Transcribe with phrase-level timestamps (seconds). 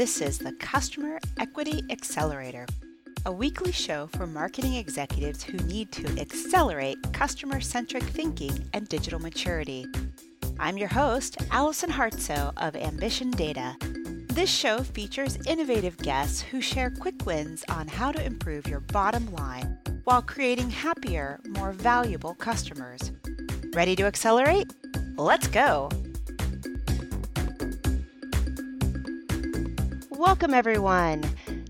[0.00, 2.64] This is the Customer Equity Accelerator,
[3.26, 9.20] a weekly show for marketing executives who need to accelerate customer centric thinking and digital
[9.20, 9.84] maturity.
[10.58, 13.76] I'm your host, Allison Hartsoe of Ambition Data.
[14.32, 19.30] This show features innovative guests who share quick wins on how to improve your bottom
[19.34, 23.12] line while creating happier, more valuable customers.
[23.74, 24.72] Ready to accelerate?
[25.18, 25.90] Let's go!
[30.20, 31.24] Welcome, everyone.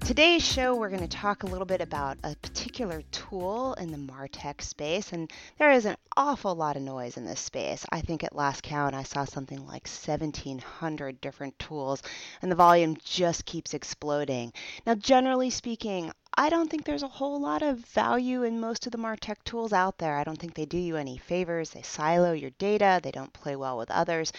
[0.05, 3.97] Today's show, we're going to talk a little bit about a particular tool in the
[3.97, 7.87] MarTech space, and there is an awful lot of noise in this space.
[7.92, 12.03] I think at last count, I saw something like 1,700 different tools,
[12.42, 14.53] and the volume just keeps exploding.
[14.85, 18.92] Now, generally speaking, I don't think there's a whole lot of value in most of
[18.92, 20.17] the MarTech tools out there.
[20.17, 21.70] I don't think they do you any favors.
[21.70, 24.33] They silo your data, they don't play well with others.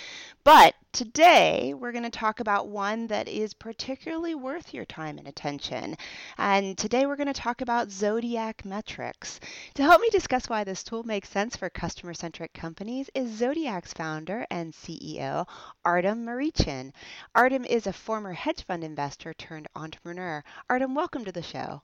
[0.44, 5.28] But today we're going to talk about one that is particularly worth your time and
[5.28, 5.96] attention.
[6.38, 9.40] And today we're going to talk about Zodiac Metrics.
[9.76, 13.94] To help me discuss why this tool makes sense for customer centric companies is Zodiac's
[13.94, 15.46] founder and CEO,
[15.86, 16.94] Artem Mariychin.
[17.36, 20.44] Artem is a former hedge fund investor turned entrepreneur.
[20.70, 21.81] Artem, welcome to the show.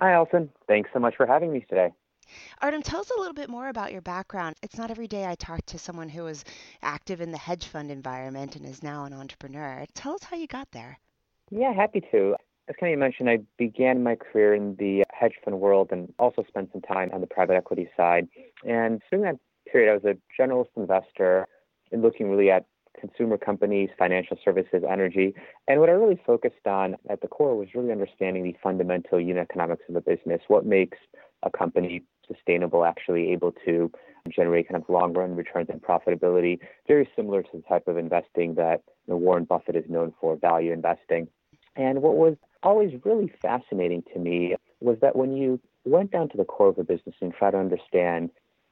[0.00, 0.50] Hi, Allison.
[0.68, 1.90] Thanks so much for having me today.
[2.60, 4.54] Artem, tell us a little bit more about your background.
[4.62, 6.44] It's not every day I talk to someone who was
[6.82, 9.84] active in the hedge fund environment and is now an entrepreneur.
[9.94, 10.98] Tell us how you got there.
[11.50, 12.36] Yeah, happy to.
[12.68, 16.70] As of mentioned, I began my career in the hedge fund world and also spent
[16.70, 18.28] some time on the private equity side.
[18.64, 21.48] And during that period, I was a generalist investor
[21.90, 22.66] and looking really at
[22.98, 25.34] consumer companies, financial services, energy.
[25.66, 29.46] And what I really focused on at the core was really understanding the fundamental unit
[29.50, 30.42] economics of the business.
[30.48, 30.98] What makes
[31.42, 33.90] a company sustainable, actually able to
[34.28, 38.54] generate kind of long run returns and profitability, very similar to the type of investing
[38.56, 41.28] that Warren Buffett is known for, value investing.
[41.76, 46.36] And what was always really fascinating to me was that when you went down to
[46.36, 48.30] the core of a business and try to understand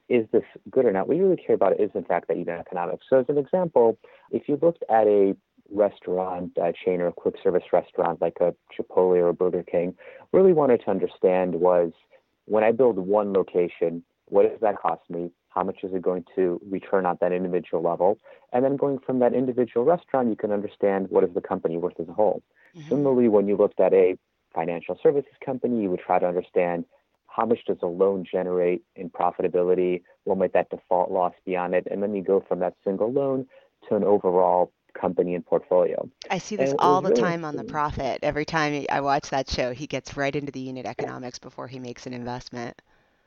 [0.09, 1.07] is this good or not?
[1.07, 3.05] What you really care about is, in fact, that unit economics.
[3.09, 3.97] So, as an example,
[4.31, 5.35] if you looked at a
[5.69, 9.95] restaurant uh, chain or a quick service restaurant like a Chipotle or a Burger King,
[10.31, 11.91] really wanted to understand was
[12.45, 15.31] when I build one location, what does that cost me?
[15.49, 18.19] How much is it going to return at that individual level?
[18.53, 21.99] And then going from that individual restaurant, you can understand what is the company worth
[21.99, 22.43] as a whole.
[22.75, 22.89] Mm-hmm.
[22.89, 24.17] Similarly, when you looked at a
[24.53, 26.85] financial services company, you would try to understand
[27.37, 30.01] how much does a loan generate in profitability?
[30.23, 31.87] What might that default loss be on it?
[31.89, 33.45] And then you go from that single loan
[33.87, 36.09] to an overall company and portfolio.
[36.31, 38.19] I see this all the really time on the profit.
[38.23, 41.77] Every time I watch that show, he gets right into the unit economics before he
[41.77, 42.81] makes an investment.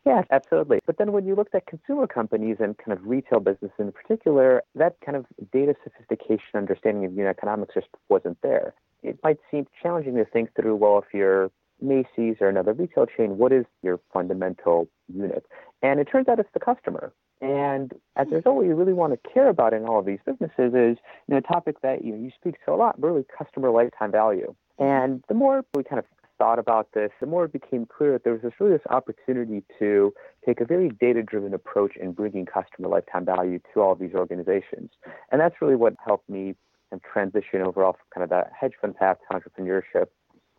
[0.04, 0.80] Yes, absolutely.
[0.86, 4.64] But then when you looked at consumer companies and kind of retail business in particular,
[4.74, 8.74] that kind of data sophistication understanding of unit economics just wasn't there.
[9.04, 11.50] It might seem challenging to think through, well, if you're
[11.82, 15.44] Macy's or another retail chain, what is your fundamental unit?
[15.82, 17.12] And it turns out it's the customer.
[17.40, 20.18] And as a result, what you really want to care about in all of these
[20.26, 23.24] businesses is you know, a topic that you, know, you speak to a lot, really
[23.36, 24.54] customer lifetime value.
[24.78, 26.04] And the more we kind of
[26.38, 29.62] thought about this, the more it became clear that there was this really this opportunity
[29.78, 30.12] to
[30.44, 34.90] take a very data-driven approach in bringing customer lifetime value to all of these organizations.
[35.30, 36.54] And that's really what helped me
[36.98, 40.06] transition overall from kind of that hedge fund path to entrepreneurship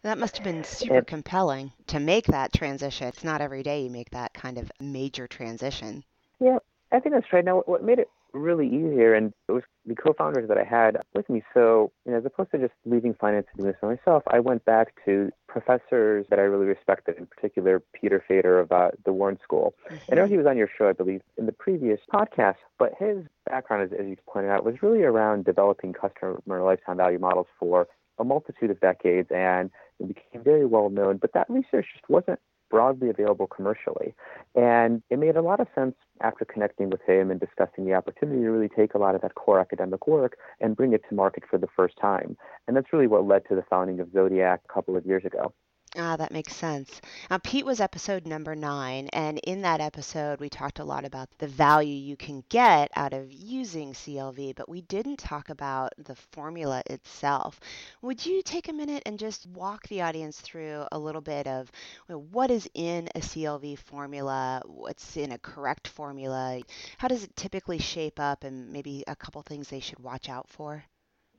[0.03, 3.07] that must have been super it, compelling to make that transition.
[3.07, 6.03] It's not every day you make that kind of major transition.
[6.39, 6.57] Yeah,
[6.91, 7.45] I think that's right.
[7.45, 11.29] Now, what made it really easier, and it was the co-founders that I had with
[11.29, 11.43] me.
[11.53, 14.39] So, you know, as opposed to just leaving finance and doing this for myself, I
[14.39, 19.11] went back to professors that I really respected, in particular Peter Fader of uh, the
[19.11, 19.73] Wharton School.
[19.89, 20.11] Mm-hmm.
[20.11, 23.25] I know he was on your show, I believe, in the previous podcast, but his
[23.45, 27.87] background, as, as you pointed out, was really around developing customer lifetime value models for
[28.21, 29.69] a multitude of decades and
[29.99, 32.39] it became very well known, but that research just wasn't
[32.69, 34.15] broadly available commercially.
[34.55, 38.41] And it made a lot of sense after connecting with him and discussing the opportunity
[38.41, 41.43] to really take a lot of that core academic work and bring it to market
[41.49, 42.37] for the first time.
[42.67, 45.53] And that's really what led to the founding of Zodiac a couple of years ago.
[45.97, 47.01] Ah, that makes sense.
[47.29, 51.27] Now, Pete was episode number nine, and in that episode, we talked a lot about
[51.37, 56.15] the value you can get out of using CLV, but we didn't talk about the
[56.15, 57.59] formula itself.
[58.01, 61.69] Would you take a minute and just walk the audience through a little bit of
[62.07, 66.61] what is in a CLV formula, what's in a correct formula,
[66.99, 70.47] how does it typically shape up, and maybe a couple things they should watch out
[70.47, 70.85] for?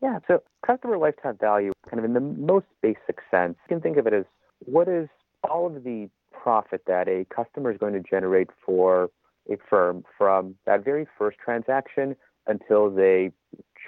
[0.03, 3.97] Yeah, so customer lifetime value, kind of in the most basic sense, you can think
[3.97, 4.25] of it as
[4.67, 5.09] what is
[5.49, 9.11] all of the profit that a customer is going to generate for
[9.51, 12.17] a firm from that very first transaction
[12.47, 13.31] until they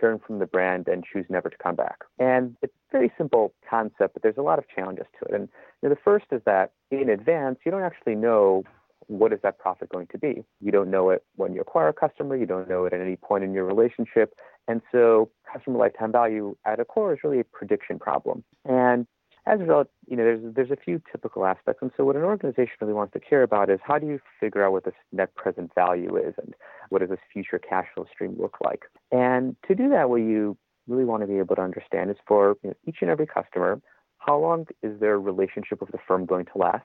[0.01, 1.99] churn from the brand and choose never to come back.
[2.19, 5.35] And it's a very simple concept, but there's a lot of challenges to it.
[5.35, 5.49] And
[5.83, 8.65] you know, the first is that in advance, you don't actually know
[9.07, 10.45] what is that profit going to be.
[10.61, 13.17] You don't know it when you acquire a customer, you don't know it at any
[13.17, 14.35] point in your relationship.
[14.67, 18.45] And so customer lifetime value at a core is really a prediction problem.
[18.65, 19.07] And
[19.47, 21.83] as a result, you know, there's there's a few typical aspects.
[21.83, 24.65] And so what an organization really wants to care about is how do you figure
[24.65, 26.55] out what this net present value is and
[26.89, 28.85] what does this future cash flow stream look like?
[29.13, 30.57] And to do that, what you
[30.89, 33.81] really want to be able to understand is for you know, each and every customer,
[34.19, 36.85] how long is their relationship with the firm going to last?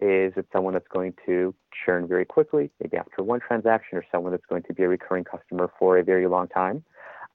[0.00, 1.54] Is it someone that's going to
[1.84, 5.24] churn very quickly, maybe after one transaction, or someone that's going to be a recurring
[5.24, 6.84] customer for a very long time?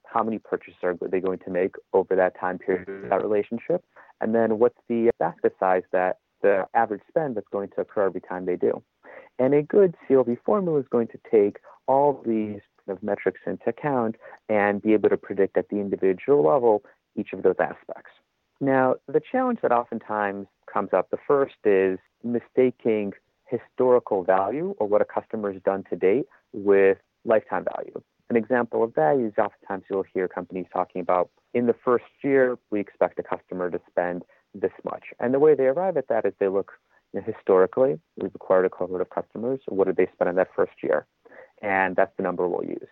[0.05, 3.85] How many purchases are they going to make over that time period of that relationship?
[4.21, 8.21] And then what's the basket size that the average spend that's going to occur every
[8.21, 8.81] time they do?
[9.37, 11.57] And a good CLV formula is going to take
[11.87, 14.15] all these of metrics into account
[14.49, 16.83] and be able to predict at the individual level
[17.15, 18.11] each of those aspects.
[18.59, 23.13] Now, the challenge that oftentimes comes up, the first is mistaking
[23.47, 28.01] historical value or what a customer has done to date with lifetime value.
[28.29, 32.57] An example of that is oftentimes you'll hear companies talking about in the first year,
[32.69, 34.23] we expect a customer to spend
[34.53, 35.05] this much.
[35.19, 36.73] And the way they arrive at that is they look
[37.13, 39.59] you know, historically, we've acquired a cohort of customers.
[39.67, 41.07] What did they spend in that first year?
[41.61, 42.87] And that's the number we'll use.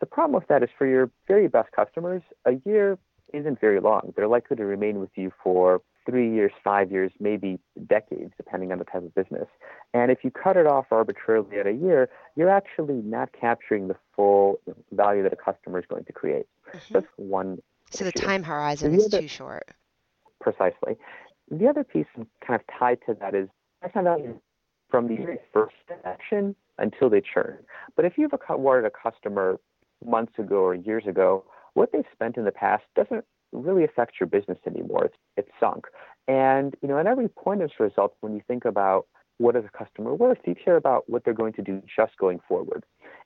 [0.00, 2.98] The problem with that is for your very best customers, a year
[3.34, 4.14] isn't very long.
[4.16, 8.78] They're likely to remain with you for three years, five years, maybe decades, depending on
[8.78, 9.46] the type of business.
[9.92, 13.96] And if you cut it off arbitrarily at a year, you're actually not capturing the
[14.16, 14.60] full
[14.92, 16.46] value that a customer is going to create.
[16.74, 16.94] Mm-hmm.
[16.94, 17.58] That's one
[17.90, 19.68] so the time horizon is too short.
[20.40, 20.96] Precisely.
[21.50, 22.06] The other piece
[22.46, 23.48] kind of tied to that is
[23.82, 24.40] lifetime value
[24.90, 25.74] from the very first
[26.04, 27.58] action until they churn.
[27.96, 29.58] But if you've acquired a customer
[30.04, 34.26] months ago or years ago, what they've spent in the past doesn't really affect your
[34.26, 35.06] business anymore.
[35.06, 35.86] It's, it's sunk.
[36.26, 39.06] And, you know, at every point a result, when you think about
[39.38, 42.40] what is a customer worth, you care about what they're going to do just going
[42.46, 42.84] forward.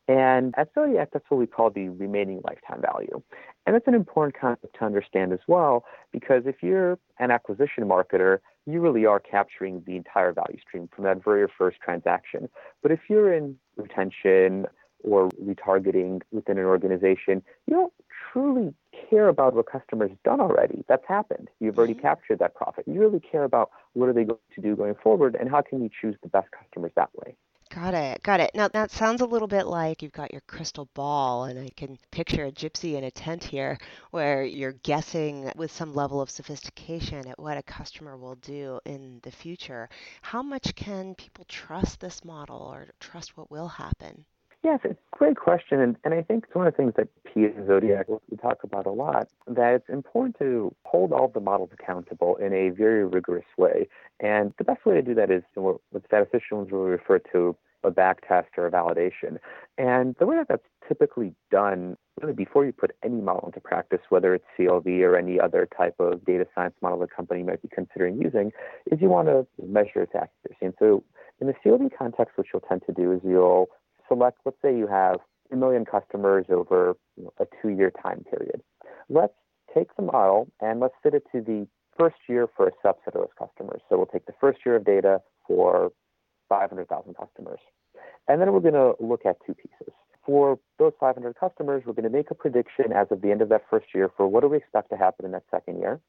[0.09, 3.23] And at Zodiac, that's what we call the remaining lifetime value.
[3.65, 8.41] And that's an important concept to understand as well, because if you're an acquisition marketer,
[8.67, 12.49] you really are capturing the entire value stream from that very first transaction.
[12.83, 14.67] But if you're in retention
[15.03, 17.93] or retargeting within an organization, you don't
[18.33, 18.75] truly
[19.13, 20.85] care about what customers done already.
[20.89, 21.49] That's happened.
[21.61, 22.03] You've already mm-hmm.
[22.03, 22.89] captured that profit.
[22.89, 25.83] You really care about what are they going to do going forward and how can
[25.83, 27.37] you choose the best customers that way.
[27.75, 28.23] Got it.
[28.23, 28.51] Got it.
[28.55, 31.99] Now that sounds a little bit like you've got your crystal ball, and I can
[32.11, 33.79] picture a gypsy in a tent here
[34.11, 39.21] where you're guessing with some level of sophistication at what a customer will do in
[39.23, 39.89] the future.
[40.21, 44.27] How much can people trust this model or trust what will happen?
[44.63, 45.81] Yes, it's a great question.
[45.81, 48.59] And, and I think it's one of the things that Pete and Zodiac we talk
[48.63, 53.05] about a lot, that it's important to hold all the models accountable in a very
[53.05, 53.89] rigorous way.
[54.21, 58.27] And the best way to do that is what, statisticians will refer to a back
[58.29, 59.39] test or a validation.
[59.79, 64.01] And the way that that's typically done, really before you put any model into practice,
[64.11, 67.69] whether it's CLV or any other type of data science model the company might be
[67.75, 68.53] considering using,
[68.93, 70.57] is you want to measure its accuracy.
[70.61, 71.03] And so
[71.41, 73.69] in the CLV context, what you'll tend to do is you'll
[74.09, 75.17] select, let's say you have
[75.53, 78.63] a million customers over you know, a two year time period.
[79.09, 79.35] Let's
[79.75, 81.67] take the model and let's fit it to the
[81.99, 83.81] first year for a subset of those customers.
[83.89, 85.93] So we'll take the first year of data for
[86.49, 87.61] 500,000 customers.
[88.29, 89.93] And then we're going to look at two pieces.
[90.25, 93.49] For those 500 customers, we're going to make a prediction as of the end of
[93.49, 96.01] that first year for what do we expect to happen in that second year.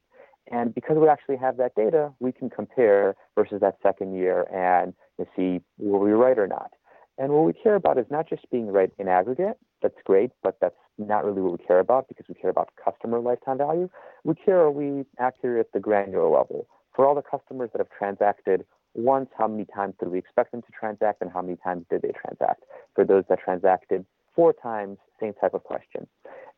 [0.50, 4.94] And because we actually have that data, we can compare versus that second year and
[5.36, 6.70] see were we right or not.
[7.18, 10.56] And what we care about is not just being right in aggregate, that's great, but
[10.60, 13.88] that's not really what we care about because we care about customer lifetime value.
[14.24, 16.66] We care are we accurate at the granular level?
[16.94, 20.62] For all the customers that have transacted once, how many times did we expect them
[20.62, 22.64] to transact and how many times did they transact?
[22.94, 24.04] For those that transacted
[24.34, 26.06] four times, same type of question.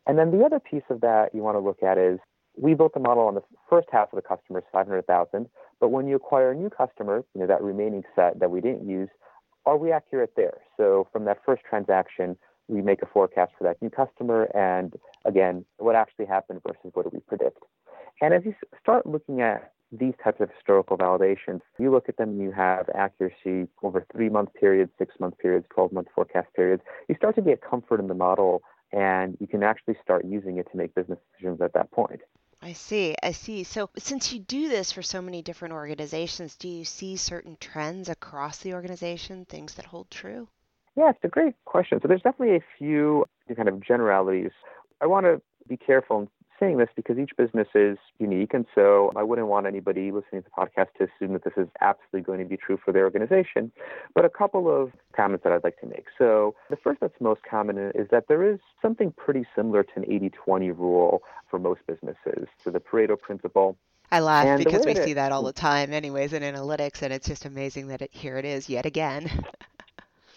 [0.05, 2.19] And then the other piece of that you want to look at is
[2.55, 5.47] we built the model on the first half of the customers, 500,000.
[5.79, 8.87] But when you acquire a new customer, you know, that remaining set that we didn't
[8.87, 9.09] use,
[9.67, 10.57] are we accurate there?
[10.77, 12.37] So from that first transaction,
[12.69, 14.93] we make a forecast for that new customer and
[15.25, 17.59] again, what actually happened versus what do we predict.
[18.21, 22.29] And as you start looking at these types of historical validations, you look at them
[22.29, 26.81] and you have accuracy over three month periods, six month periods, 12 month forecast periods.
[27.09, 28.61] You start to get comfort in the model
[28.93, 32.21] and you can actually start using it to make business decisions at that point.
[32.61, 33.15] I see.
[33.21, 33.63] I see.
[33.63, 38.09] So, since you do this for so many different organizations, do you see certain trends
[38.09, 40.47] across the organization, things that hold true?
[40.95, 41.99] Yeah, it's a great question.
[42.01, 44.51] So, there's definitely a few kind of generalities.
[45.01, 48.53] I want to be careful saying this because each business is unique.
[48.53, 51.67] And so I wouldn't want anybody listening to the podcast to assume that this is
[51.81, 53.71] absolutely going to be true for their organization.
[54.13, 56.05] But a couple of comments that I'd like to make.
[56.17, 60.05] So the first that's most common is that there is something pretty similar to an
[60.11, 62.47] 80 20 rule for most businesses.
[62.63, 63.77] So the Pareto principle.
[64.11, 67.27] I laugh and because we see that all the time, anyways, in analytics, and it's
[67.27, 69.29] just amazing that it, here it is yet again.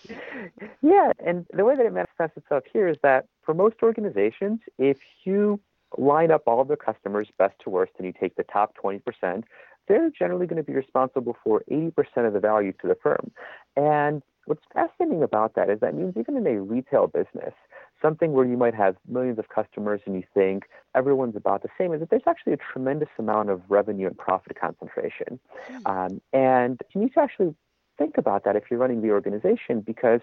[0.82, 4.98] yeah, and the way that it manifests itself here is that for most organizations, if
[5.24, 5.60] you
[5.98, 9.44] line up all of their customers best to worst and you take the top 20%,
[9.88, 11.92] they're generally going to be responsible for 80%
[12.26, 13.30] of the value to the firm.
[13.76, 17.54] And what's fascinating about that is that means even in a retail business,
[18.00, 21.92] something where you might have millions of customers and you think everyone's about the same,
[21.92, 25.38] is that there's actually a tremendous amount of revenue and profit concentration.
[25.66, 25.86] Hmm.
[25.86, 27.54] Um, and you need to actually
[27.98, 30.20] think about that if you're running the organization because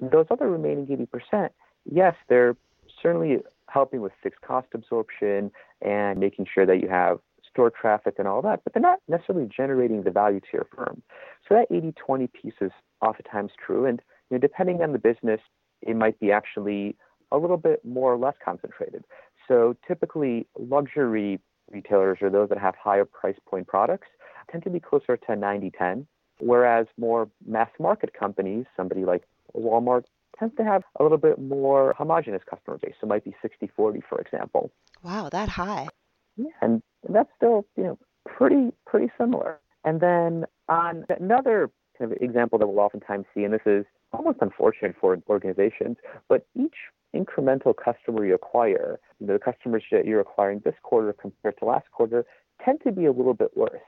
[0.00, 0.86] those other remaining
[1.32, 1.50] 80%,
[1.84, 2.56] yes, they're
[3.00, 3.38] certainly
[3.72, 5.50] helping with fixed cost absorption
[5.80, 9.48] and making sure that you have store traffic and all that, but they're not necessarily
[9.54, 11.02] generating the value to your firm.
[11.48, 13.84] So that 80-20 piece is oftentimes true.
[13.86, 14.00] And
[14.30, 15.40] you know, depending on the business,
[15.82, 16.96] it might be actually
[17.30, 19.04] a little bit more or less concentrated.
[19.48, 24.08] So typically luxury retailers or those that have higher price point products
[24.50, 26.06] tend to be closer to 90-10,
[26.40, 29.24] whereas more mass market companies, somebody like
[29.54, 30.04] Walmart,
[30.38, 32.94] tends to have a little bit more homogenous customer base.
[33.00, 34.70] So it might be 60 40, for example.
[35.02, 35.88] Wow, that high.
[36.36, 39.60] Yeah, and that's still, you know, pretty pretty similar.
[39.84, 44.38] And then on another kind of example that we'll oftentimes see, and this is almost
[44.40, 45.96] unfortunate for organizations,
[46.28, 46.74] but each
[47.14, 52.24] incremental customer you acquire, the customers that you're acquiring this quarter compared to last quarter,
[52.64, 53.82] tend to be a little bit worse.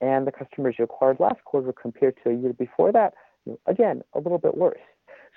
[0.00, 3.14] And the customers you acquired last quarter compared to a year before that,
[3.66, 4.78] again, a little bit worse.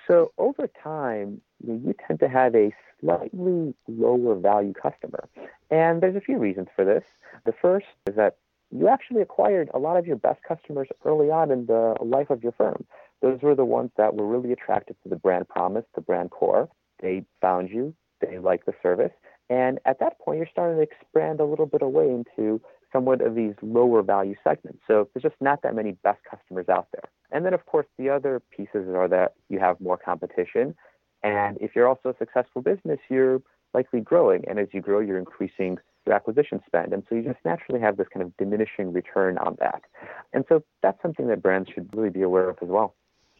[0.06, 5.28] So over time, you, know, you tend to have a slightly lower value customer.
[5.70, 7.04] And there's a few reasons for this.
[7.44, 8.36] The first is that
[8.70, 12.42] you actually acquired a lot of your best customers early on in the life of
[12.42, 12.84] your firm.
[13.20, 16.68] Those were the ones that were really attracted to the brand promise, the brand core.
[17.00, 19.12] They found you, they liked the service.
[19.50, 22.60] And at that point, you're starting to expand a little bit away into
[22.92, 24.80] somewhat of these lower value segments.
[24.86, 27.10] So there's just not that many best customers out there.
[27.30, 30.74] And then, of course, the other pieces are that you have more competition.
[31.22, 33.40] And if you're also a successful business, you're
[33.74, 34.44] likely growing.
[34.48, 36.92] And as you grow, you're increasing your acquisition spend.
[36.92, 39.82] And so you just naturally have this kind of diminishing return on that.
[40.32, 42.94] And so that's something that brands should really be aware of as well.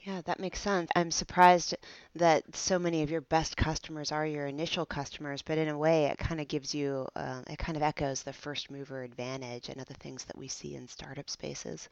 [0.05, 0.91] Yeah, that makes sense.
[0.97, 1.77] I'm surprised
[2.17, 6.07] that so many of your best customers are your initial customers, but in a way,
[6.07, 9.81] it kind of gives you, uh, it kind of echoes the first mover advantage and
[9.81, 11.89] other things that we see in startup spaces.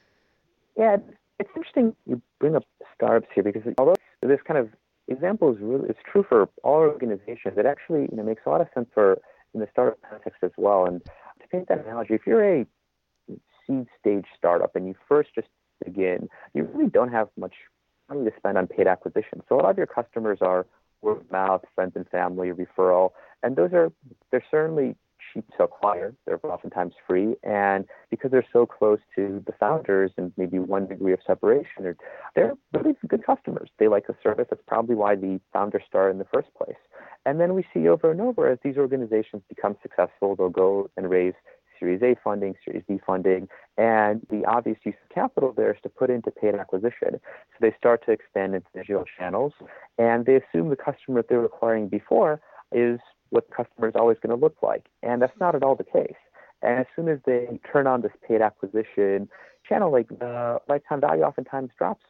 [0.76, 0.96] Yeah,
[1.38, 2.64] it's interesting you bring up
[2.94, 4.70] startups here because although this kind of
[5.06, 8.60] example is really it's true for all organizations, it actually you know makes a lot
[8.60, 9.20] of sense for
[9.54, 10.84] in the startup context as well.
[10.84, 12.66] And to paint that analogy, if you're a
[13.66, 15.48] seed stage startup and you first just
[15.84, 17.54] begin, you really don't have much
[18.10, 19.42] money to spend on paid acquisition.
[19.48, 20.66] So a lot of your customers are
[21.02, 23.10] word of mouth, friends and family, referral,
[23.42, 23.90] and those are
[24.30, 24.96] they're certainly
[25.32, 26.14] cheap to acquire.
[26.26, 31.12] They're oftentimes free, and because they're so close to the founders and maybe one degree
[31.12, 31.94] of separation,
[32.34, 33.70] they're really good customers.
[33.78, 34.46] They like the service.
[34.50, 36.76] That's probably why the founders started in the first place.
[37.26, 41.10] And then we see over and over as these organizations become successful, they'll go and
[41.10, 41.34] raise
[41.80, 45.88] Series A funding, Series B funding, and the obvious use of capital there is to
[45.88, 47.12] put into paid acquisition.
[47.12, 49.54] So they start to expand into digital channels,
[49.98, 53.94] and they assume the customer that they were acquiring before is what the customer is
[53.96, 54.86] always going to look like.
[55.02, 56.20] And that's not at all the case.
[56.62, 59.28] And as soon as they turn on this paid acquisition
[59.66, 62.04] channel, like the lifetime value oftentimes drops.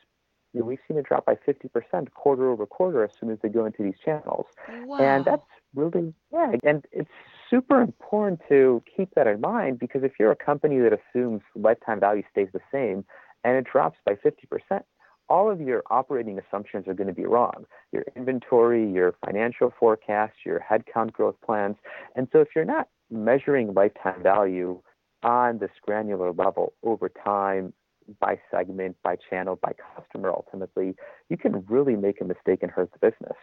[0.52, 3.48] You know, we've seen it drop by 50% quarter over quarter as soon as they
[3.48, 4.46] go into these channels.
[4.84, 4.98] Wow.
[4.98, 5.46] And that's
[5.76, 7.08] really, yeah, and it's
[7.50, 12.00] super important to keep that in mind because if you're a company that assumes lifetime
[12.00, 13.04] value stays the same
[13.44, 14.82] and it drops by 50%,
[15.28, 17.64] all of your operating assumptions are going to be wrong.
[17.92, 21.76] Your inventory, your financial forecast, your headcount growth plans.
[22.16, 24.80] And so if you're not measuring lifetime value
[25.22, 27.72] on this granular level over time
[28.18, 30.96] by segment, by channel, by customer ultimately,
[31.28, 33.36] you can really make a mistake and hurt the business.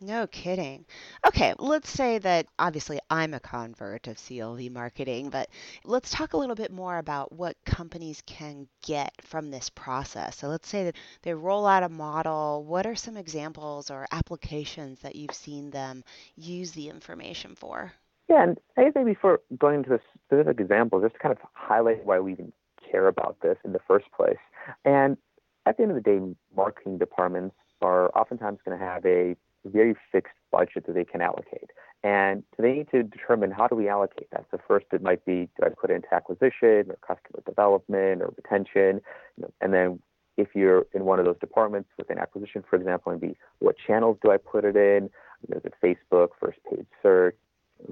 [0.00, 0.84] No kidding.
[1.26, 5.48] Okay, let's say that obviously I'm a convert of CLV marketing, but
[5.84, 10.36] let's talk a little bit more about what companies can get from this process.
[10.36, 12.62] So let's say that they roll out a model.
[12.64, 16.04] What are some examples or applications that you've seen them
[16.36, 17.90] use the information for?
[18.28, 21.38] Yeah, and I guess maybe for going into a specific example, just to kind of
[21.54, 22.52] highlight why we even
[22.90, 24.36] care about this in the first place.
[24.84, 25.16] And
[25.64, 26.20] at the end of the day,
[26.54, 29.36] marketing departments are oftentimes going to have a
[29.68, 31.70] very fixed budget that they can allocate.
[32.02, 34.44] And they need to determine how do we allocate that.
[34.50, 38.32] So first it might be do I put it into acquisition or customer development or
[38.36, 39.00] retention?
[39.36, 40.00] You know, and then
[40.36, 44.30] if you're in one of those departments within acquisition, for example, maybe what channels do
[44.30, 45.10] I put it in?
[45.54, 47.36] Is it Facebook, first page search,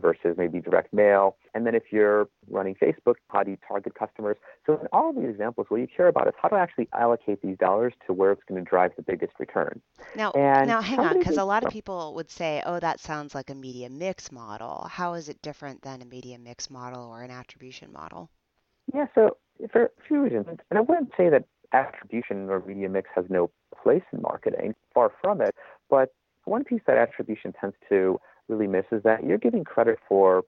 [0.00, 1.36] versus maybe direct mail.
[1.54, 4.36] And then if you're running Facebook, how do you target customers?
[4.66, 7.42] So in all of these examples, what you care about is how to actually allocate
[7.42, 9.80] these dollars to where it's going to drive the biggest return.
[10.16, 13.34] Now, and now hang on, because a lot of people would say, oh, that sounds
[13.34, 14.86] like a media mix model.
[14.90, 18.30] How is it different than a media mix model or an attribution model?
[18.92, 19.36] Yeah, so
[19.70, 20.46] for a few reasons.
[20.70, 23.50] And I wouldn't say that attribution or media mix has no
[23.82, 25.54] place in marketing, far from it.
[25.90, 26.12] But
[26.44, 30.44] one piece that attribution tends to really misses that you're giving credit for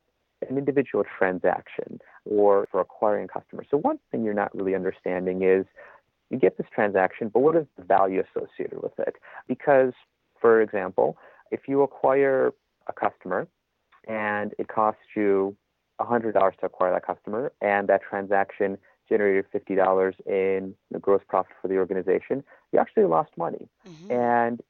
[0.49, 3.67] an individual transaction or for acquiring customers.
[3.71, 5.65] So one thing you're not really understanding is
[6.31, 9.17] you get this transaction, but what is the value associated with it?
[9.49, 9.93] Because,
[10.41, 11.17] for example,
[11.50, 12.53] if you acquire
[12.87, 13.49] a customer
[14.07, 15.57] and it costs you
[16.00, 18.76] $100 to acquire that customer, and that transaction
[19.09, 23.69] generated $50 in gross profit for the organization, you actually lost money.
[23.88, 24.12] Mm-hmm.
[24.12, 24.61] And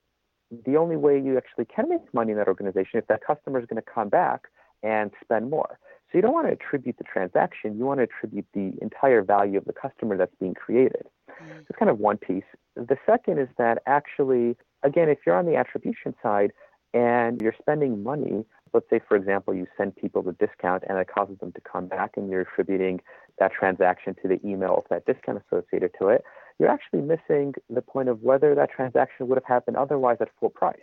[0.65, 3.67] the only way you actually can make money in that organization if that customer is
[3.67, 4.49] going to come back
[4.83, 5.79] and spend more.
[6.11, 9.59] So you don't want to attribute the transaction, you want to attribute the entire value
[9.59, 11.07] of the customer that's being created.
[11.31, 11.59] Mm-hmm.
[11.69, 12.45] It's kind of one piece.
[12.77, 16.53] The second is that actually, again, if you're on the attribution side
[16.95, 21.09] and you're spending money, let's say, for example, you send people the discount and it
[21.13, 23.01] causes them to come back and you're attributing
[23.39, 26.23] that transaction to the email with that discount associated to it,
[26.59, 30.51] you're actually missing the point of whether that transaction would have happened otherwise at full
[30.51, 30.79] price.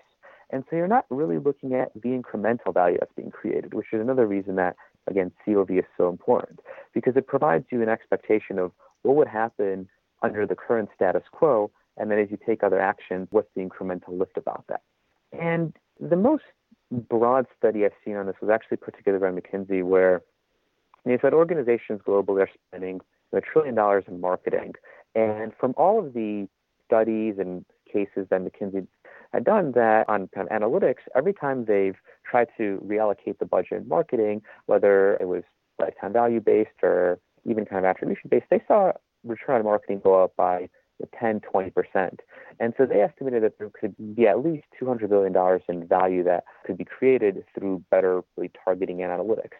[0.49, 4.01] And so you're not really looking at the incremental value that's being created, which is
[4.01, 4.75] another reason that,
[5.07, 6.59] again, CLV is so important,
[6.93, 8.71] because it provides you an expectation of
[9.01, 9.89] what would happen
[10.21, 14.17] under the current status quo, and then as you take other actions, what's the incremental
[14.17, 14.81] lift about that?
[15.31, 16.43] And the most
[16.91, 20.21] broad study I've seen on this was actually put together by McKinsey, where
[21.05, 23.01] they said organizations globally are spending
[23.33, 24.73] a trillion dollars in marketing,
[25.15, 26.47] and from all of the
[26.85, 28.87] studies and cases that McKinsey
[29.31, 31.97] had done that on kind of analytics, every time they've
[32.29, 35.43] tried to reallocate the budget in marketing, whether it was
[35.79, 38.91] lifetime value based or even kind of attribution based, they saw
[39.23, 40.69] return on marketing go up by
[41.19, 42.19] 10, 20%.
[42.59, 45.35] And so they estimated that there could be at least $200 billion
[45.67, 49.57] in value that could be created through better really, targeting and analytics.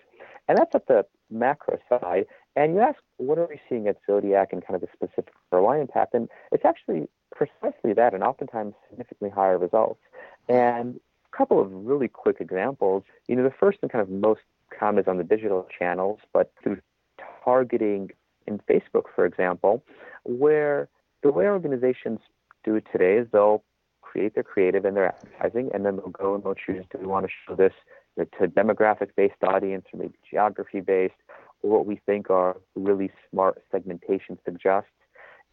[0.48, 2.26] And that's at the macro side.
[2.56, 5.82] And you ask, what are we seeing at Zodiac and kind of the specific ROI
[5.82, 6.14] impact?
[6.14, 10.00] And it's actually precisely that, and oftentimes significantly higher results.
[10.48, 11.00] And
[11.34, 13.04] a couple of really quick examples.
[13.28, 14.42] You know, the first and kind of most
[14.78, 16.80] common is on the digital channels, but through
[17.44, 18.12] targeting
[18.46, 19.84] in Facebook, for example,
[20.24, 20.90] where
[21.24, 22.20] the way organizations
[22.64, 23.64] do it today is they'll
[24.02, 27.08] create their creative and their advertising, and then they'll go and they'll choose do we
[27.08, 27.74] want to show this
[28.18, 31.16] to demographic based audience or maybe geography based
[31.64, 34.92] what we think are really smart segmentation suggests.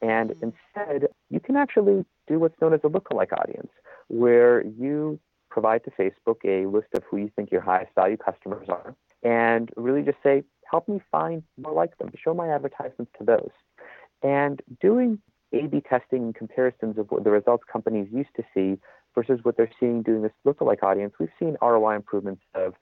[0.03, 0.51] And mm-hmm.
[0.77, 3.71] instead, you can actually do what's known as a lookalike audience,
[4.09, 5.19] where you
[5.51, 9.71] provide to Facebook a list of who you think your highest value customers are, and
[9.77, 13.51] really just say, help me find more like them, show my advertisements to those.
[14.23, 15.19] And doing
[15.53, 18.79] A B testing and comparisons of what the results companies used to see
[19.15, 22.75] versus what they're seeing doing this lookalike audience, we've seen ROI improvements of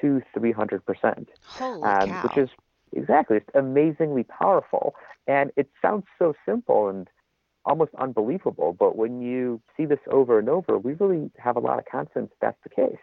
[0.00, 1.28] two, three hundred percent,
[1.60, 2.48] um, which is
[2.96, 4.94] exactly it's amazingly powerful.
[5.26, 7.08] And it sounds so simple and
[7.64, 11.78] almost unbelievable, but when you see this over and over, we really have a lot
[11.78, 13.00] of confidence that's the case.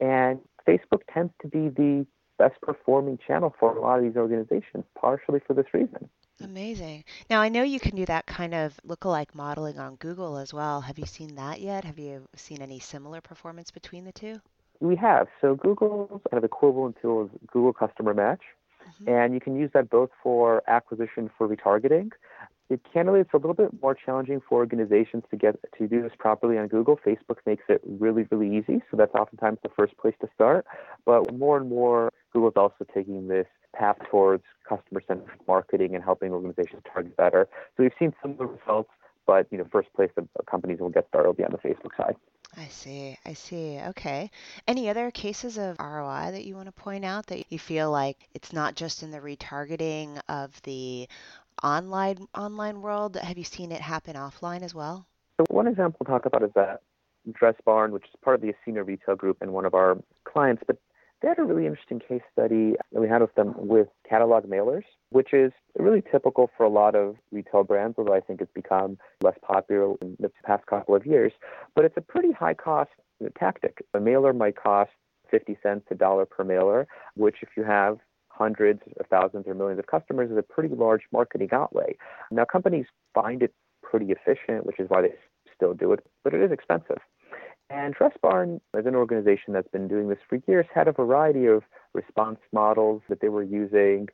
[0.00, 2.06] And Facebook tends to be the
[2.38, 6.08] best performing channel for a lot of these organizations, partially for this reason.
[6.42, 7.04] Amazing.
[7.30, 10.80] Now, I know you can do that kind of lookalike modeling on Google as well.
[10.80, 11.84] Have you seen that yet?
[11.84, 14.40] Have you seen any similar performance between the two?
[14.80, 15.28] We have.
[15.40, 18.40] So Google's kind of equivalent tool is Google Customer Match.
[19.02, 19.08] Mm-hmm.
[19.08, 22.10] And you can use that both for acquisition for retargeting.
[22.70, 26.12] It candidly, it's a little bit more challenging for organizations to get to do this
[26.18, 26.98] properly on Google.
[27.04, 30.64] Facebook makes it really, really easy, so that's oftentimes the first place to start.
[31.04, 36.82] But more and more, Google's also taking this path towards customer-centric marketing and helping organizations
[36.92, 37.46] target better.
[37.76, 38.90] So we've seen similar results,
[39.26, 41.94] but you know, first place the companies will get started will be on the Facebook
[41.96, 42.16] side.
[42.56, 43.16] I see.
[43.24, 43.78] I see.
[43.78, 44.30] Okay.
[44.68, 48.18] Any other cases of ROI that you want to point out that you feel like
[48.34, 51.08] it's not just in the retargeting of the
[51.62, 53.16] online online world?
[53.16, 55.06] Have you seen it happen offline as well?
[55.38, 56.82] So one example we'll talk about is that
[57.32, 60.62] Dress Barn, which is part of the Ascena Retail Group and one of our clients,
[60.66, 60.76] but
[61.22, 64.82] they had a really interesting case study that we had with them with catalog mailers,
[65.10, 68.98] which is really typical for a lot of retail brands, although I think it's become
[69.22, 71.32] less popular in the past couple of years.
[71.76, 72.90] But it's a pretty high cost
[73.38, 73.84] tactic.
[73.94, 74.90] A mailer might cost
[75.30, 79.78] 50 cents, a dollar per mailer, which if you have hundreds of thousands or millions
[79.78, 81.96] of customers is a pretty large marketing outlay.
[82.30, 85.12] Now, companies find it pretty efficient, which is why they
[85.54, 86.98] still do it, but it is expensive.
[87.92, 91.62] And Dressbarn, as an organization that's been doing this for years, had a variety of
[91.92, 94.08] response models that they were using,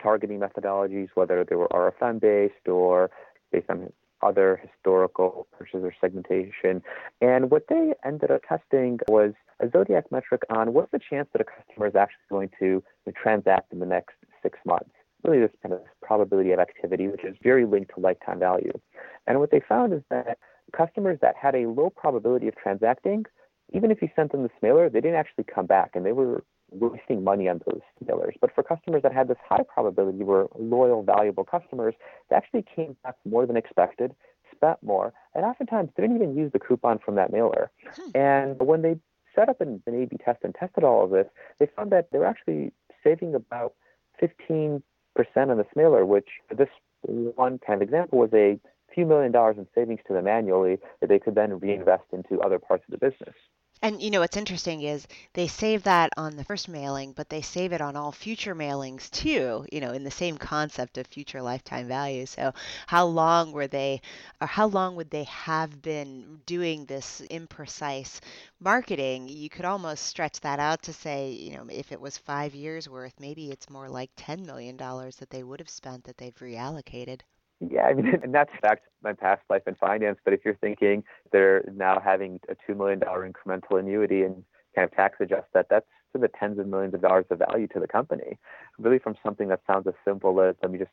[0.00, 3.10] targeting methodologies, whether they were RFM based or
[3.50, 3.92] based on
[4.22, 6.82] other historical purchaser segmentation.
[7.20, 11.40] And what they ended up testing was a Zodiac metric on what's the chance that
[11.40, 12.82] a customer is actually going to
[13.20, 14.90] transact in the next six months.
[15.24, 18.72] Really, this kind of probability of activity, which is very linked to lifetime value.
[19.26, 20.38] And what they found is that
[20.72, 23.24] customers that had a low probability of transacting,
[23.72, 26.44] even if you sent them the mailer, they didn't actually come back and they were
[26.70, 28.32] wasting money on those mailers.
[28.40, 31.94] But for customers that had this high probability, were loyal, valuable customers,
[32.28, 34.14] they actually came back more than expected,
[34.54, 37.70] spent more, and oftentimes didn't even use the coupon from that mailer.
[37.94, 38.10] Hmm.
[38.14, 38.96] And when they
[39.34, 41.26] set up an, an A-B test and tested all of this,
[41.58, 42.72] they found that they were actually
[43.02, 43.74] saving about
[44.22, 44.82] 15%
[45.36, 46.68] on the mailer, which this
[47.02, 48.58] one kind of example was a
[48.94, 52.58] few million dollars in savings to them annually that they could then reinvest into other
[52.58, 53.34] parts of the business.
[53.82, 57.42] And you know what's interesting is they save that on the first mailing, but they
[57.42, 61.42] save it on all future mailings too, you know, in the same concept of future
[61.42, 62.26] lifetime value.
[62.26, 62.52] So
[62.86, 64.00] how long were they
[64.40, 68.20] or how long would they have been doing this imprecise
[68.58, 69.28] marketing?
[69.28, 72.88] You could almost stretch that out to say, you know, if it was 5 years
[72.88, 76.34] worth, maybe it's more like 10 million dollars that they would have spent that they've
[76.38, 77.20] reallocated.
[77.60, 80.18] Yeah, I mean, and that's fact my past life in finance.
[80.24, 84.84] But if you're thinking they're now having a two million dollar incremental annuity and kind
[84.84, 87.80] of tax adjust that, that's to the tens of millions of dollars of value to
[87.80, 88.38] the company.
[88.78, 90.90] Really, from something that sounds as simple as let me just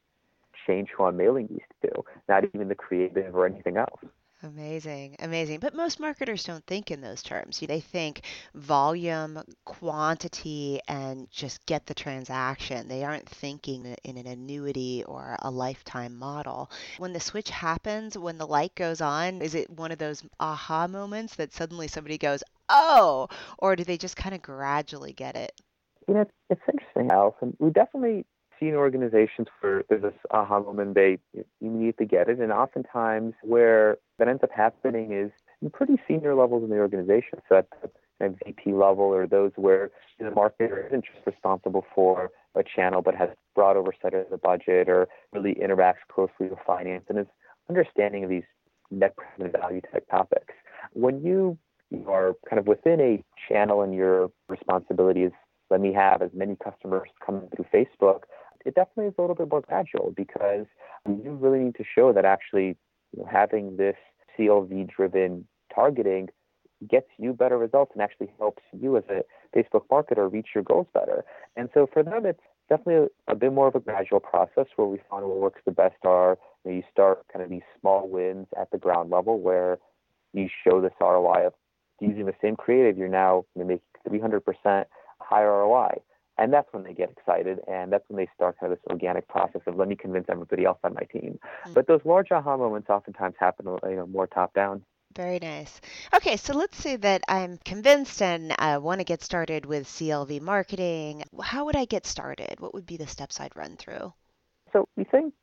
[0.68, 4.00] change who I'm mailing these to, not even the creative or anything else.
[4.44, 5.60] Amazing, amazing.
[5.60, 7.60] But most marketers don't think in those terms.
[7.60, 8.22] They think
[8.56, 12.88] volume, quantity, and just get the transaction.
[12.88, 16.72] They aren't thinking in an annuity or a lifetime model.
[16.98, 20.88] When the switch happens, when the light goes on, is it one of those aha
[20.88, 23.28] moments that suddenly somebody goes, oh,
[23.60, 25.52] or do they just kind of gradually get it?
[26.08, 27.56] You know, it's interesting, Allison.
[27.60, 28.26] We definitely
[28.62, 31.18] seen organizations where there's this aha moment, they
[31.60, 36.64] immediately get it, and oftentimes where that ends up happening is in pretty senior levels
[36.64, 37.90] in the organization, so at the
[38.46, 43.30] VP level or those where the marketer isn't just responsible for a channel but has
[43.56, 47.26] broad oversight of the budget or really interacts closely with finance and is
[47.68, 48.44] understanding of these
[48.92, 50.54] net present value type topics.
[50.94, 51.58] When you
[52.08, 55.32] are kind of within a channel and your responsibility is
[55.72, 58.24] let me have as many customers coming through Facebook
[58.66, 60.66] it definitely is a little bit more gradual because
[61.08, 62.78] you really need to show that actually
[63.16, 63.96] you know, having this
[64.38, 66.30] CLV driven targeting
[66.90, 69.24] gets you better results and actually helps you as a
[69.56, 71.24] Facebook marketer reach your goals better.
[71.56, 74.88] And so for them, it's definitely a, a bit more of a gradual process where
[74.88, 78.08] we find what works the best are you, know, you start kind of these small
[78.10, 79.78] wins at the ground level where
[80.34, 81.54] you show this ROI of
[82.00, 84.86] using the same creative, you're now making 300%
[85.20, 86.02] higher ROI.
[86.42, 89.28] And that's when they get excited, and that's when they start kind of this organic
[89.28, 91.38] process of let me convince everybody else on my team.
[91.38, 91.74] Mm-hmm.
[91.74, 94.82] But those large aha moments oftentimes happen, you know, more top down.
[95.16, 95.80] Very nice.
[96.16, 100.42] Okay, so let's say that I'm convinced and I want to get started with CLV
[100.42, 101.26] marketing.
[101.40, 102.56] How would I get started?
[102.60, 104.12] What would be the steps I'd run through?
[104.74, 105.36] So we think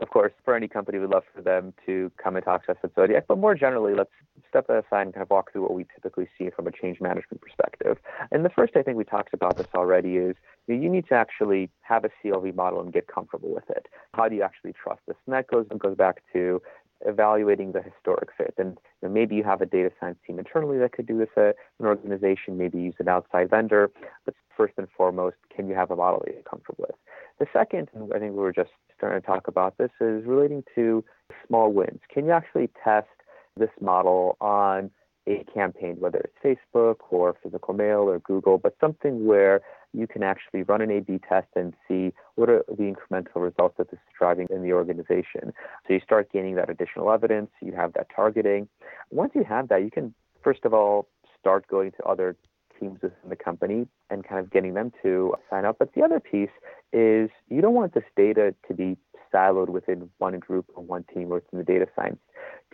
[0.00, 2.78] of course, for any company, we'd love for them to come and talk to us
[2.82, 3.24] at Zodiac.
[3.28, 4.10] But more generally, let's
[4.48, 7.40] step aside and kind of walk through what we typically see from a change management
[7.40, 7.98] perspective.
[8.30, 11.08] And the first, I think we talked about this already, is you, know, you need
[11.08, 13.86] to actually have a CLV model and get comfortable with it.
[14.14, 15.16] How do you actually trust this?
[15.26, 16.60] And that goes goes back to
[17.06, 18.54] evaluating the historic fit.
[18.58, 21.28] And you know, maybe you have a data science team internally that could do this
[21.36, 23.90] at an organization, maybe use an outside vendor.
[24.24, 26.96] But first and foremost, can you have a model that you're comfortable with?
[27.38, 30.62] The second, and I think we were just starting to talk about this, is relating
[30.74, 31.04] to
[31.46, 32.00] small wins.
[32.12, 33.08] Can you actually test
[33.56, 34.90] this model on
[35.26, 39.60] a campaign, whether it's Facebook or physical mail or Google, but something where
[39.92, 43.76] you can actually run an A B test and see what are the incremental results
[43.78, 45.52] that this is driving in the organization.
[45.86, 48.68] So you start gaining that additional evidence, you have that targeting.
[49.10, 52.36] Once you have that, you can, first of all, start going to other
[52.78, 55.76] teams within the company and kind of getting them to sign up.
[55.78, 56.50] But the other piece
[56.92, 58.96] is you don't want this data to be
[59.32, 62.18] siloed within one group or one team or within the data science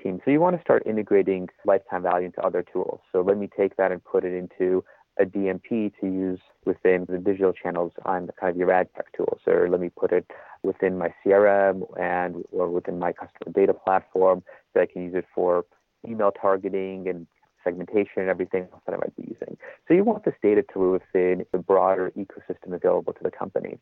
[0.03, 0.21] team.
[0.25, 3.01] So you want to start integrating lifetime value into other tools.
[3.13, 4.83] So let me take that and put it into
[5.19, 9.41] a DMP to use within the digital channels on kind of your ad tech tools,
[9.47, 10.31] or let me put it
[10.63, 14.43] within my CRM and or within my customer data platform
[14.75, 15.65] so I can use it for
[16.07, 17.27] email targeting and
[17.65, 19.57] segmentation and everything else that I might be using.
[19.89, 23.79] So you want this data to live within the broader ecosystem available to the company.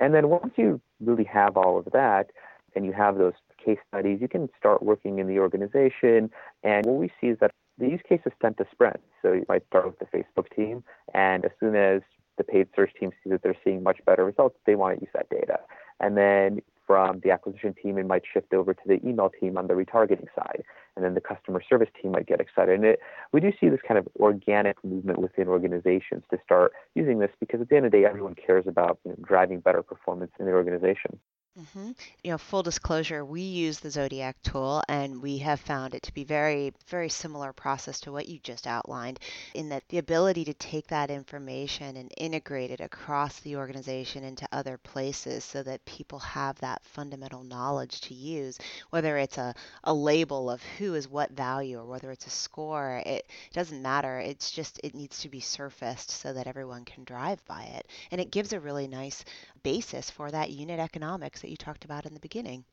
[0.00, 2.30] And then once you really have all of that
[2.74, 6.30] and you have those case studies, you can start working in the organization.
[6.62, 8.98] And what we see is that the use cases tend to spread.
[9.22, 12.02] So you might start with the Facebook team, and as soon as
[12.38, 15.10] the paid search team sees that they're seeing much better results, they want to use
[15.14, 15.58] that data.
[16.00, 19.66] And then from the acquisition team, it might shift over to the email team on
[19.68, 20.64] the retargeting side.
[20.96, 22.74] And then the customer service team might get excited.
[22.74, 23.00] And it,
[23.32, 27.60] we do see this kind of organic movement within organizations to start using this because
[27.60, 30.46] at the end of the day, everyone cares about you know, driving better performance in
[30.46, 31.18] the organization.
[31.58, 31.90] Mm-hmm.
[32.22, 36.14] You know, full disclosure, we use the Zodiac tool and we have found it to
[36.14, 39.18] be very, very similar process to what you just outlined
[39.54, 44.46] in that the ability to take that information and integrate it across the organization into
[44.52, 48.56] other places so that people have that fundamental knowledge to use,
[48.90, 53.02] whether it's a, a label of who is what value or whether it's a score,
[53.04, 54.20] it doesn't matter.
[54.20, 57.88] It's just, it needs to be surfaced so that everyone can drive by it.
[58.12, 59.24] And it gives a really nice
[59.62, 62.64] basis for that unit economics that you talked about in the beginning.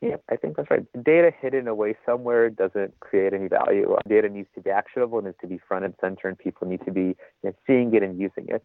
[0.00, 0.86] Yeah, I think that's right.
[1.02, 3.96] Data hidden away somewhere doesn't create any value.
[4.08, 6.84] Data needs to be actionable, it needs to be front and center, and people need
[6.84, 8.62] to be you know, seeing it and using it.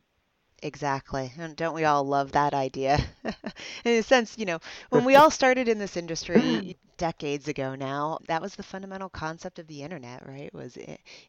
[0.64, 1.32] Exactly.
[1.38, 2.98] And don't we all love that idea?
[3.86, 8.18] in a sense, you know, when we all started in this industry decades ago now,
[8.28, 10.54] that was the fundamental concept of the internet, right?
[10.54, 10.78] Was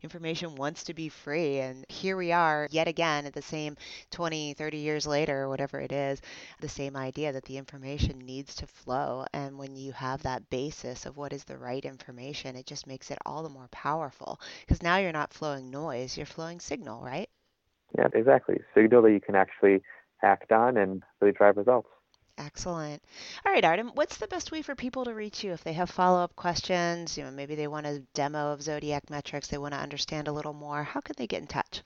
[0.03, 1.59] information wants to be free.
[1.59, 3.77] And here we are yet again at the same
[4.12, 6.23] 20, 30 years later, whatever it is,
[6.61, 9.27] the same idea that the information needs to flow.
[9.33, 13.11] And when you have that basis of what is the right information, it just makes
[13.11, 17.29] it all the more powerful because now you're not flowing noise, you're flowing signal, right?
[17.97, 18.61] Yeah, exactly.
[18.75, 19.83] Signal that you can actually
[20.23, 21.89] act on and really drive results.
[22.37, 23.01] Excellent.
[23.47, 25.89] All right, Artem, what's the best way for people to reach you if they have
[25.89, 27.17] follow-up questions?
[27.17, 30.33] You know, maybe they want a demo of Zodiac Metrics, they want to understand a
[30.33, 30.83] little more.
[30.83, 31.83] How can they get in touch?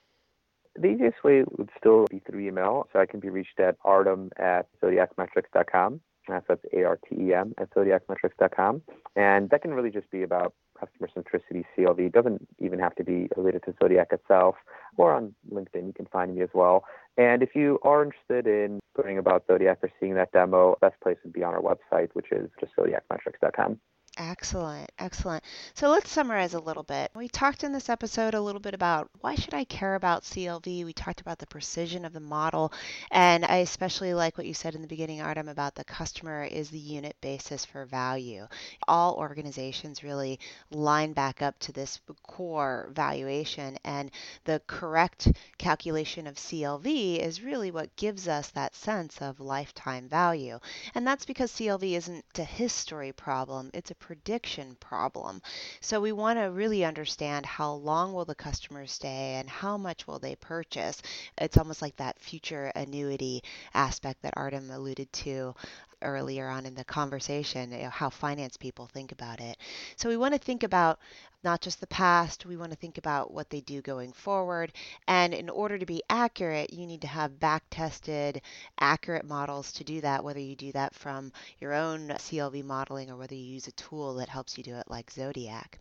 [0.75, 2.87] The easiest way would still be through email.
[2.91, 6.01] So I can be reached at artem at zodiacmetrics.com.
[6.29, 8.81] So that's A-R-T-E-M at zodiacmetrics.com.
[9.15, 11.99] And that can really just be about customer centricity CLV.
[11.99, 14.55] It doesn't even have to be related to Zodiac itself,
[14.97, 16.85] or on LinkedIn, you can find me as well.
[17.17, 21.17] And if you are interested in learning about Zodiac or seeing that demo, best place
[21.23, 23.79] would be on our website, which is just zodiacmetrics.com.
[24.21, 25.45] Excellent, excellent.
[25.75, 27.09] So let's summarize a little bit.
[27.15, 30.83] We talked in this episode a little bit about why should I care about CLV?
[30.83, 32.73] We talked about the precision of the model,
[33.11, 36.69] and I especially like what you said in the beginning, Artem, about the customer is
[36.69, 38.45] the unit basis for value.
[38.89, 40.37] All organizations really
[40.69, 44.11] line back up to this core valuation, and
[44.43, 50.59] the correct calculation of CLV is really what gives us that sense of lifetime value.
[50.93, 55.39] And that's because CLV isn't a history problem, it's a prediction problem.
[55.81, 60.07] So we want to really understand how long will the customer stay and how much
[60.07, 60.99] will they purchase.
[61.37, 63.43] It's almost like that future annuity
[63.75, 65.53] aspect that Artem alluded to
[66.01, 69.57] earlier on in the conversation, you know, how finance people think about it.
[69.95, 70.99] So we want to think about
[71.43, 72.45] not just the past.
[72.45, 74.73] We want to think about what they do going forward.
[75.07, 78.41] And in order to be accurate, you need to have back tested,
[78.79, 83.17] accurate models to do that, whether you do that from your own CLV modeling or
[83.17, 85.79] whether you use a tool that helps you do it like Zodiac.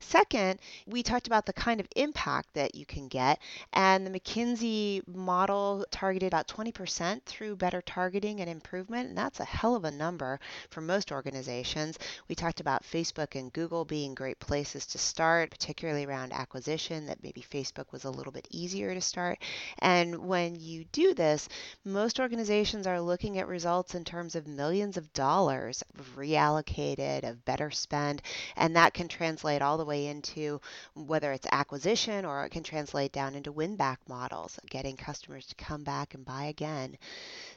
[0.00, 3.38] Second, we talked about the kind of impact that you can get.
[3.72, 9.08] And the McKinsey model targeted about 20% through better targeting and improvement.
[9.08, 10.40] And that's a hell of a number
[10.70, 11.98] for most organizations.
[12.28, 17.22] We talked about Facebook and Google being great places to start, particularly around acquisition, that
[17.22, 19.38] maybe Facebook was a little bit easier to start.
[19.78, 21.48] And when you do this,
[21.84, 25.82] most organizations are looking at results in terms of millions of dollars
[26.16, 28.22] reallocated, of better spend,
[28.56, 30.60] and that can translate all the way into
[30.94, 35.54] whether it's acquisition or it can translate down into win back models, getting customers to
[35.54, 36.96] come back and buy again.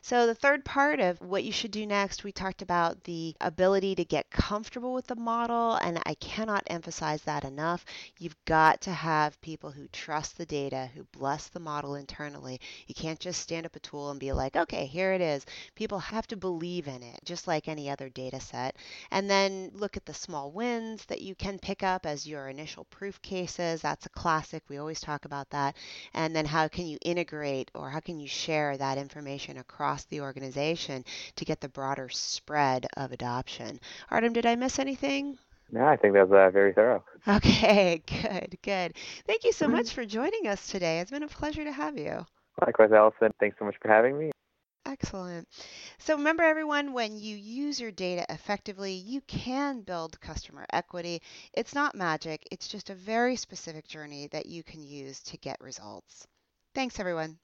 [0.01, 3.95] So, the third part of what you should do next, we talked about the ability
[3.95, 7.85] to get comfortable with the model, and I cannot emphasize that enough.
[8.17, 12.59] You've got to have people who trust the data, who bless the model internally.
[12.87, 15.45] You can't just stand up a tool and be like, okay, here it is.
[15.75, 18.75] People have to believe in it, just like any other data set.
[19.11, 22.85] And then look at the small wins that you can pick up as your initial
[22.85, 23.81] proof cases.
[23.81, 24.63] That's a classic.
[24.67, 25.75] We always talk about that.
[26.13, 30.03] And then how can you integrate or how can you share that information across across
[30.05, 31.03] the organization
[31.35, 33.79] to get the broader spread of adoption.
[34.09, 35.37] Artem, did I miss anything?
[35.71, 37.03] No, I think that was uh, very thorough.
[37.27, 38.95] Okay, good, good.
[39.25, 40.99] Thank you so much for joining us today.
[40.99, 42.25] It's been a pleasure to have you.
[42.65, 43.31] Likewise, Allison.
[43.39, 44.31] Thanks so much for having me.
[44.85, 45.47] Excellent.
[45.99, 51.21] So remember, everyone, when you use your data effectively, you can build customer equity.
[51.53, 55.61] It's not magic, it's just a very specific journey that you can use to get
[55.61, 56.27] results.
[56.73, 57.37] Thanks, everyone.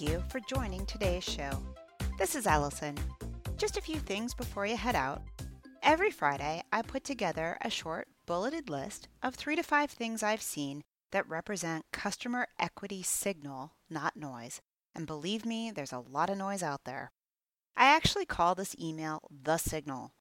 [0.00, 1.50] You for joining today's show.
[2.18, 2.96] This is Allison.
[3.56, 5.22] Just a few things before you head out.
[5.82, 10.42] Every Friday, I put together a short, bulleted list of three to five things I've
[10.42, 14.60] seen that represent customer equity signal, not noise.
[14.94, 17.10] And believe me, there's a lot of noise out there.
[17.76, 20.12] I actually call this email the signal.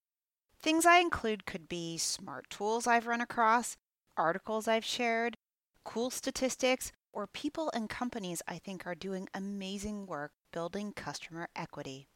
[0.59, 3.77] Things I include could be smart tools I've run across,
[4.17, 5.37] articles I've shared,
[5.83, 12.09] cool statistics, or people and companies I think are doing amazing work building customer equity.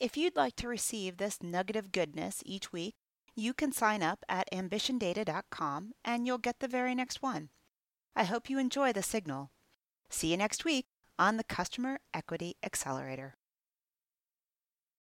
[0.00, 2.94] If you'd like to receive this nugget of goodness each week,
[3.36, 7.50] you can sign up at ambitiondata.com and you'll get the very next one.
[8.16, 9.50] I hope you enjoy the signal.
[10.08, 10.86] See you next week
[11.18, 13.37] on the Customer Equity Accelerator.